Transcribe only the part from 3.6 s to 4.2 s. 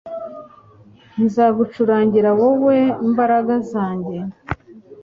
zanjye